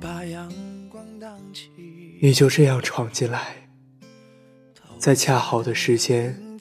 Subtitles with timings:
[0.00, 0.52] 把阳
[0.88, 1.70] 光荡起。
[2.20, 3.68] 你就这样闯进来，
[4.98, 6.58] 在恰好的时间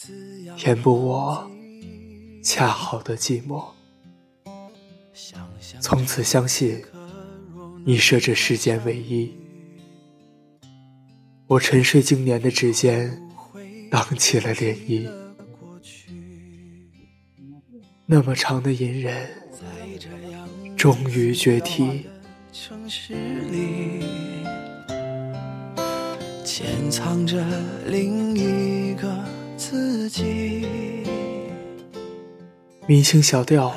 [0.55, 1.49] 填补我
[2.43, 3.63] 恰好的寂寞。
[5.79, 6.83] 从此相信
[7.83, 9.33] 你是这世间唯一。
[11.47, 13.21] 我沉睡经年的指尖
[13.89, 15.09] 荡起了涟漪，
[18.05, 19.29] 那么长的隐忍
[20.77, 22.05] 终于决堤。
[22.53, 24.03] 城市里
[26.43, 27.41] 潜藏着
[27.87, 29.07] 另一个
[29.55, 30.67] 自己。
[32.87, 33.73] 明星小调，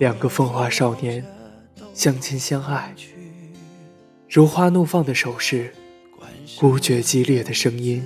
[0.00, 1.24] 两个风华少年
[1.94, 2.92] 相亲相爱，
[4.28, 5.72] 如花怒放的手势。
[6.58, 8.04] 孤绝激烈的声音，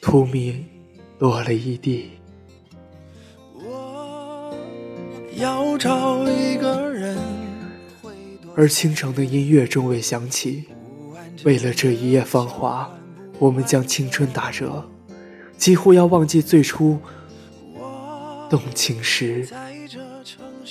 [0.00, 0.62] 荼蘼
[1.18, 2.12] 落了一地。
[8.54, 10.64] 而倾城的音乐终未响起。
[11.44, 12.90] 为了这一夜芳华，
[13.38, 14.84] 我们将青春打折，
[15.56, 16.98] 几乎要忘记最初
[18.48, 19.48] 动情时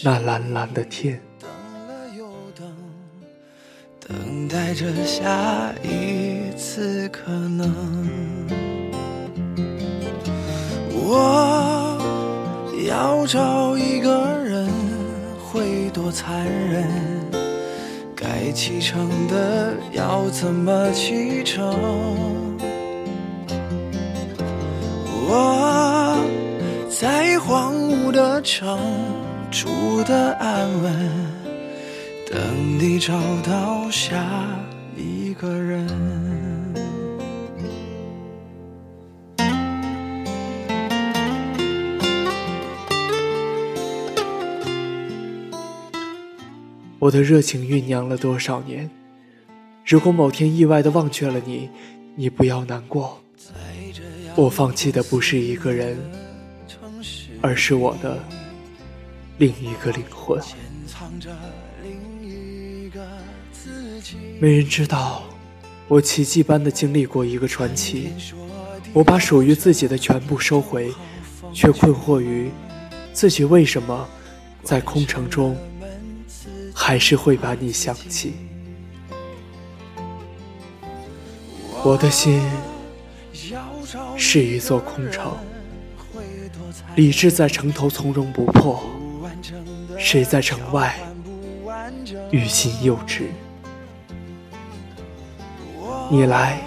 [0.04, 1.22] 那蓝蓝的天。
[4.08, 7.73] 等待着下一次可能，
[10.94, 11.98] 我
[12.88, 14.70] 要找一个人
[15.40, 16.88] 会多残忍？
[18.22, 21.73] 该启程的要怎么启程？
[25.27, 26.23] 我
[26.89, 28.77] 在荒芜的城
[29.49, 31.42] 住的安稳。
[32.31, 32.39] 等
[32.80, 34.23] 你找到下
[34.95, 36.31] 一个人。
[47.02, 48.88] 我的热情酝酿了多少年？
[49.84, 51.67] 如果某天意外的忘却了你，
[52.16, 53.20] 你不要难过。
[54.36, 55.98] 我放弃的不是一个人，
[57.42, 58.20] 而是我的
[59.40, 60.40] 另一个灵魂。
[64.40, 65.23] 没人知道，
[65.88, 68.11] 我奇迹般的经历过一个传奇。
[68.94, 70.94] 我把属于自己的全部收回，
[71.52, 72.52] 却困惑于
[73.11, 74.08] 自己为什么
[74.61, 75.58] 在空城中
[76.92, 78.34] 还是会把你想起。
[81.86, 82.44] 我的心
[84.18, 85.38] 是一座空城，
[86.98, 88.84] 理智在城头从容不迫，
[89.98, 91.00] 谁在城外
[92.30, 93.32] 欲心又止？
[96.10, 96.62] 你来，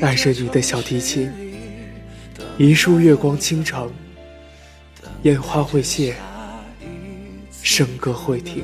[0.00, 1.30] 带着你的小提琴，
[2.56, 3.92] 一束月光倾城，
[5.24, 6.16] 烟花会谢，
[7.64, 8.62] 笙歌会停，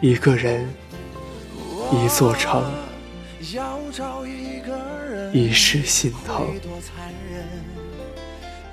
[0.00, 0.66] 一个人，
[1.90, 2.62] 一座城，
[5.32, 6.46] 一世心疼。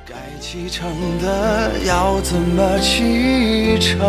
[0.05, 0.87] 该启程
[1.19, 3.99] 的要怎么启程？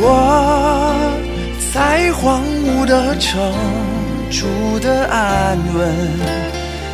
[0.00, 1.20] 我。
[1.74, 3.52] 在荒芜的城
[4.30, 5.92] 住的安稳，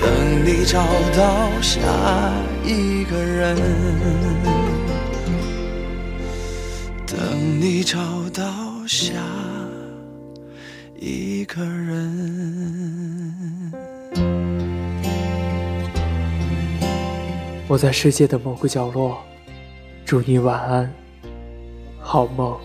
[0.00, 0.84] 等你找
[1.16, 1.80] 到下
[2.64, 3.56] 一个人，
[7.06, 7.98] 等你找
[8.30, 8.44] 到
[8.86, 9.14] 下
[10.98, 11.96] 一个人。
[17.68, 19.18] 我在世界的某个角落，
[20.04, 20.92] 祝你晚安，
[21.98, 22.56] 好梦。